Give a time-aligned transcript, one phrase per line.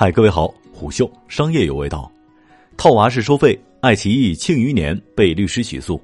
[0.00, 2.08] 嗨，各位好，虎嗅商业有味道，
[2.76, 6.00] 套娃式收费，爱奇艺庆余年被律师起诉。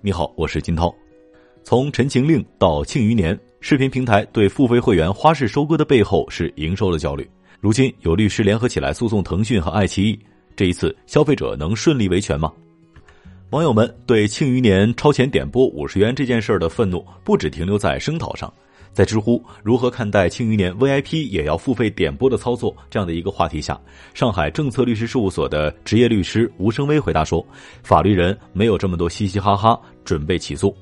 [0.00, 0.90] 你好，我是金涛。
[1.62, 7.28] 从《陈情令》到《庆余年》，视频平台对付费会员花式收割的背后是营收的焦虑。
[7.60, 10.18] 如今有律师联合起来诉讼腾讯和爱奇艺，
[10.56, 12.50] 这一次消费者能顺利维权吗？
[13.50, 18.50] 网友们对《庆余年》超前点播五十元这件事儿的愤怒，不止停留在声讨上。
[18.92, 23.80] 在知乎如何看待《庆余年》VIP 也要付费点播的操作这样的一个话题下，
[24.14, 27.46] 上海政策律师事务所的职业律师吴声威回答说
[27.82, 30.74] ：“法律人没有这么多嘻嘻哈哈，准备起诉。”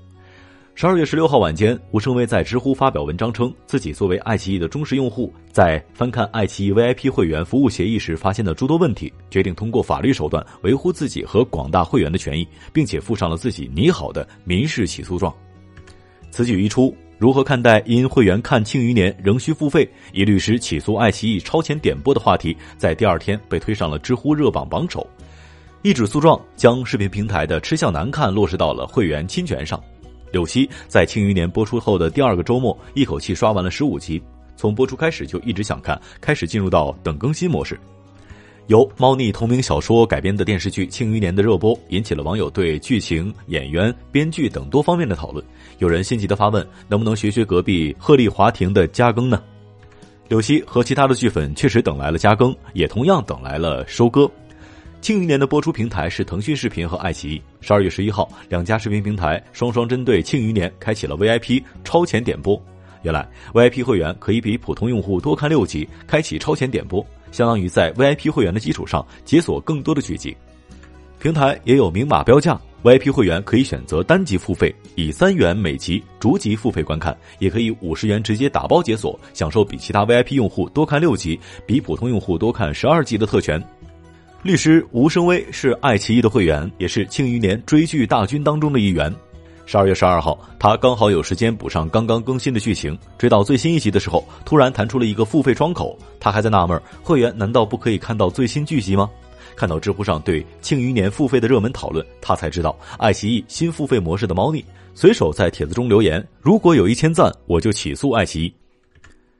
[0.78, 15.34] 十二月十六号晚间，吴声威在知乎发表文章称，自己作为爱奇艺的忠实用户，在翻看爱奇艺 VIP 会员服务协议时发现的诸多问题，决定通过法律手段维护自己和广大会员的权益，并且附上了自己拟好的民事起诉状。
[16.30, 16.94] 此举一出。
[17.18, 25.08] 如何看待因会员看《庆余年》仍需付费，一律师起诉爱奇艺超前点播的话题，在第二天被推上了知乎热榜榜首。
[25.80, 29.82] 一纸诉状将视频平台的吃相难看落实到了会员侵权上。
[30.30, 34.22] 柳溪在《庆余年》播出后的第二个周末，一口气刷完了十五集，
[34.54, 37.80] 从播出开始就一直想看，开始进入到等更新模式。
[38.68, 45.44] 由猫腻同名小说改编的电视剧《庆余年》的热播，引起了网友对剧情、演员、编剧等多方面的讨论。
[45.78, 49.40] 有人心急的发问：能不能学学隔壁鹤唳华亭的加更呢？
[50.28, 54.22] 柳溪和其他的剧粉确实等来了加更，也同样等来了收割。
[55.00, 57.42] 《庆余年》的播出平台是腾讯视频和爱奇艺。
[57.60, 62.60] 十二月十一号，两家视频平台双双针对《庆余年》开启了 VIP 超前点播。
[63.02, 67.06] 原来，VIP 会员可以比普通用户多看六集，开启超前点播。
[67.32, 70.36] 相当于在 VIP 会员的基础上解锁更多的剧集，
[71.18, 83.62] 平台也有明码标价，VIP 会员可以选择单集付费，以三元每集逐集付费观看，也可以五十元直接打包解锁，享受比其他 VIP 用户多看六集，比普通用户多看十二集的特权。
[84.42, 89.12] 律师吴声威是爱奇艺的会员，也是庆余年追剧大军当中的一员。
[89.68, 95.98] 十二月十二号，他刚好有时间补上刚刚更新的剧情，追到最新一集的时候，突然弹出了一个付费窗口。
[96.20, 99.10] 他还在纳闷，会员难道不可以看到最新剧集吗？
[99.56, 108.54] 看到知乎上对《庆余年》付费的热门讨论，他才知道爱奇艺新付费模式的猫腻，随手在帖子中留言：“如果有一千赞，我就起诉爱奇艺。”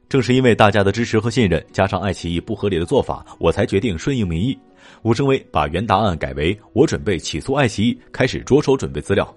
[0.08, 4.58] 正是因为大家的支持和信任，加上爱奇艺不合理的做法，我才决定顺应民意。
[5.02, 9.32] 吴声威把原答案改为：“我准备起诉爱奇艺，开始着手准备资料。”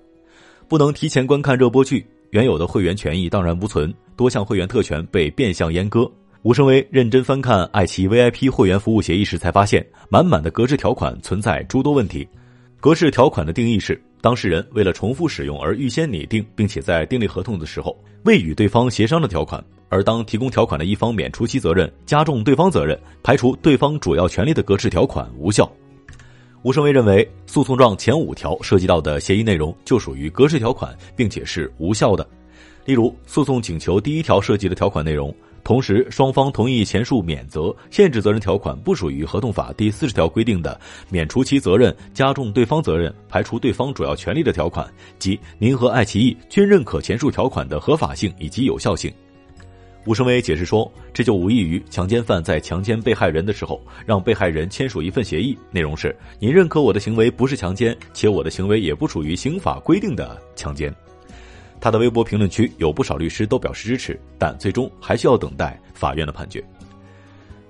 [0.69, 6.09] 不能提前观看热播剧，原有的会员权益荡然无存，多项会员特权被变相阉割。
[6.43, 12.25] 吴声威认真翻看爱奇艺 VIP 会员服务协议时，才发现满满的格式条款存在诸多问题。
[12.79, 19.59] 格式条款的定义是，当事人为了重复使用而预先拟定，并且在订立合同的时候未与对方协商的条款；
[19.89, 25.67] 而当提供条款的一方免除其责任，加重对方责任，排除对方主要权利的格式条款无效。
[26.61, 32.27] 吴声威认为，诉讼状前五条涉及到的协议内容就属于格式条款，并且是无效的。
[32.83, 35.33] 例如，诉讼请求第一条涉及的条款内容，
[35.63, 40.77] 同时双方同意前述免责、限制责任条款不属于合同法第四十条规定的
[41.09, 44.85] 免除其责任、加重对方责任、排除对方主要权利的条款，
[45.17, 49.09] 即您和爱奇艺均认可前述条款的合法性以及有效性。
[50.05, 60.93] 吴声威解释说，这就无异于强奸犯在强奸被害人的时候，让被害人签署一份协议，内容是：你认可我的行为不是强奸，且我的行为也不属于刑法规定的强奸。
[61.81, 66.63] 他的微博评论区有不少律师都表示支持，但最终还需要等待法院的判决。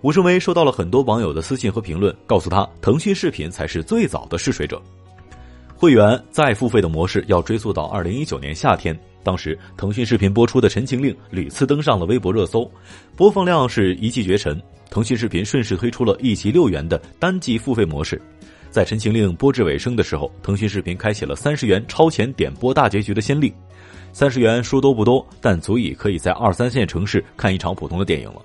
[0.01, 4.81] 吴声威收到了很多网友的私信和评论，告诉他，腾讯视频才是最早的试水者。
[5.75, 8.97] 会员再付费的模式要追溯到二零一九年夏天。
[9.23, 12.69] 当时，腾讯视频播出的《陈情令》屡次登上了微博热搜，
[13.15, 14.61] 播放量是一骑绝尘。
[14.89, 18.19] 腾讯视频顺势推出了一集六元的单季付费模式。
[18.71, 23.53] 在《陈情令》播至尾声的时候，腾讯视频开启了三十元超前点播大结局的先例。
[24.13, 28.41] 三十元说多不多，但足以可以在二三线城市看一场普通的电影了。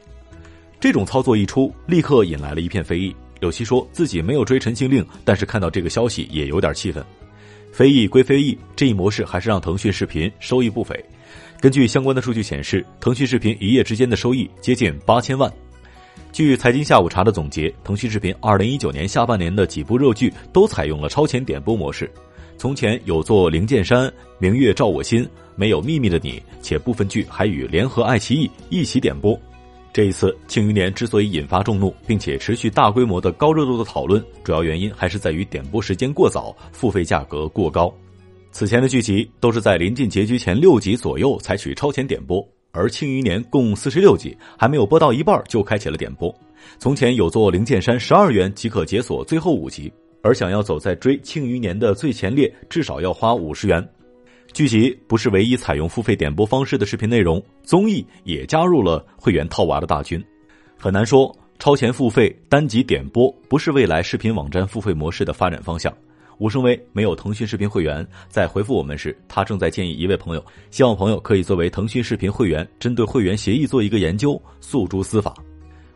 [0.80, 3.14] 这种操作一出，立刻引来了一片非议。
[3.40, 7.04] 柳溪说自己没有追《陈情令》，但是看到这个消息也有点气愤。
[7.74, 10.94] 非议归非议，这一模式还是让腾讯视频收益不菲。
[11.60, 15.52] 根据相关的数据显示，腾讯视频一夜之间的收益接近八千万。
[16.30, 22.08] 据财经下午茶的总结，腾讯视频二零一九年下半年的几部热剧都采用了超前点播模式。
[22.56, 24.04] 从前有做《灵剑山》
[24.38, 25.24] 《明月照我心》，
[25.56, 29.36] 没有秘密的你，且部分剧还与联合爱奇艺一起点播。
[29.94, 37.94] 这一次《庆余年》之所以引发众怒，并且持续大规模的高热度的讨论，主要原因还是在于点播时间过早，付费价格过高。
[38.50, 46.34] 此前的剧集都是在临近结局前六集左右采取超前点播，而《庆余年》共四十六集，还没有播到一半就开启了点播。
[46.76, 49.92] 从前有座灵剑山，十二元即可解锁最后五集，
[50.24, 53.88] 而想要走在追《庆余年》的最前列，至少要花五十元。
[54.54, 60.24] 剧集不是唯一采用付费点播方式的视频内容，综艺也加入了会员套娃的大军。
[60.78, 65.92] 很难说超前付费单集点播不是未来视频网站付费模式的发展方向。
[66.38, 75.34] 吴声威没有腾讯视频会员，在回复我们时，他正在建议一位朋友，希望朋友可以作为腾讯视频会员，针对会员协议做一个研究，诉诸司法。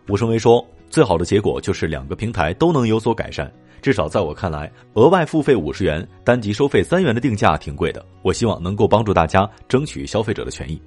[0.09, 3.51] 吴声威说：“最好的结果就是两个平台都能有所改善。
[3.81, 8.05] 至少在我看来，额外付费五十元，单集收费三元的定价挺贵的。
[8.23, 10.81] 我希望能够帮助大家争取消费者的权益。”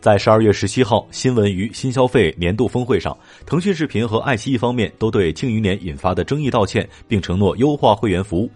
[0.00, 3.16] 在十二月十七号新闻与新消费年度峰会上，
[3.46, 8.50] 腾讯视频和爱奇艺方面都对庆余年引发的争议道歉，并承诺优化会员服务。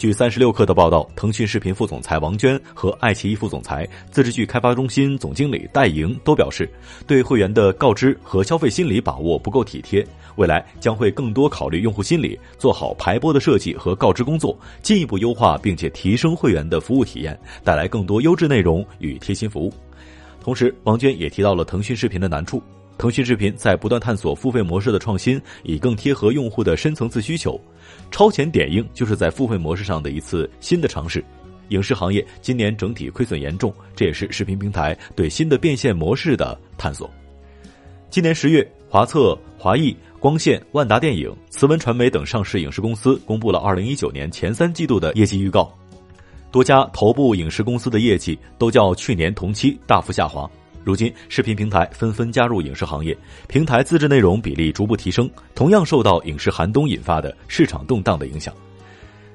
[0.00, 6.66] 据三十六氪的报道，腾讯视频副总裁王娟和爱奇艺副总裁、自制剧开发中心总经理戴莹都表示，
[7.06, 10.02] 对会员的告知和消费心理把握不够体贴，
[10.36, 19.70] 未来将会更多考虑用户心理，做好排播的设计和告知工作，进一步优化并且提升会员的服务体验，带来更多优质内容与贴心服务。
[20.42, 22.62] 同时，王娟也提到了腾讯视频的难处。
[23.00, 27.58] 腾讯视频在不断探索付费模式的创新，以更贴合用户的深层次需求。
[28.10, 31.24] 超前点映就是在付费模式上的一次新的尝试。
[31.70, 37.10] 影视行业今年整体亏损严重，这也是视频平台对新的变现模式的探索。
[38.10, 45.72] 今年十月，华策、华谊、光线、万达电影、慈文传媒等上市影视公司公布了二零一九年前三季度的业绩预告，
[46.50, 50.46] 多家头部影视公司的业绩都较去年同期大幅下滑。
[50.82, 53.16] 如今，视频平台纷纷加入影视行业，
[53.48, 58.54] 平台自制内容比例逐步提升，同样受到影视寒冬引发的市场动荡的影响。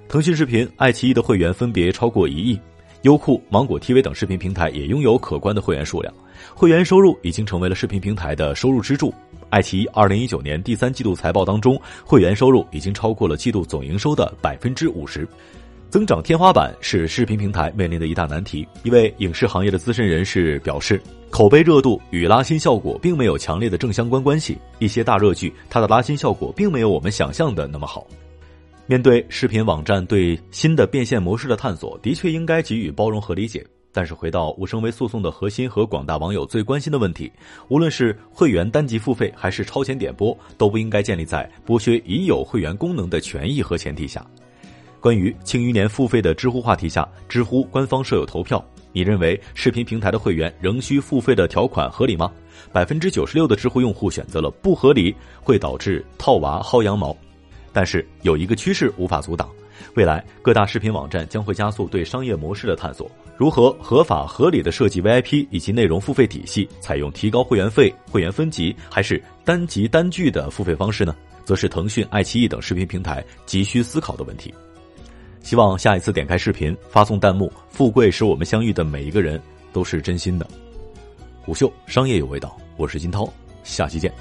[0.08, 2.60] 腾讯视频、爱奇艺的会员分别超过一亿，
[3.04, 6.14] 优酷、芒果 TV 等视频平台也拥有可观的会员数量，
[6.54, 9.14] 会员收入已经成为了视频平台的收入支柱。
[9.50, 15.28] 爱奇艺二零一九年第三季度财报当中，会员收入已经超过了季度总营收的百分之五十。
[15.96, 18.68] 增长天花板是视频平台面临的一大难题。
[18.84, 24.58] 一位影视行业的资深人士表示，口碑热度与拉新效果并没有强烈的正相关关系。
[24.80, 28.06] 一些大热剧，它的拉新效果并没有我们想象的那么好。
[28.88, 33.66] 面对视频网站对新的变现模式的探索，的确应该给予包容和理解。
[33.94, 37.32] 但是，回到无声微诉讼的核心和广大网友最关心的问题，
[37.70, 44.28] 无论是会员单集付费还是超前点播，都不应该建立在剥削已有会员功能的权益和前提下。
[45.06, 48.66] 关于庆余年付费的知乎话题下，知乎官方设有投票。
[48.92, 52.32] 你认为视频平台的会员仍需付费的条款合理吗？
[52.74, 57.16] 百分之九十六的知乎用户选择了不合理，会导致套娃薅羊毛。
[57.72, 59.48] 但是有一个趋势无法阻挡，
[59.94, 63.08] 未来各大视频网站将会加速对商业模式的探索。
[63.38, 71.16] 如何合法合理的设计 VIP 以及内容付费体系，采用提高会员费、会员分级还是单集单剧的付费方式呢？
[71.44, 74.52] 则是腾讯、爱奇艺等视频平台急需思考的问题。
[75.46, 79.40] 希望下一次点开视频发送弹幕“富贵使我们相遇”的每一个人
[79.72, 80.48] 都是真心的。
[81.44, 83.32] 虎嗅商业有味道，我是金涛，
[83.64, 84.12] 下期见。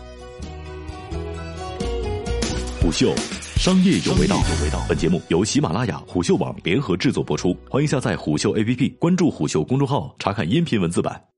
[2.78, 3.10] 虎嗅
[3.56, 4.84] 商业有味道，有味道。
[4.86, 11.33] 本节目由喜马拉雅、虎嗅网联合制作播出，欢迎下载虎嗅 APP，关注虎嗅公众号，查看音频文字版。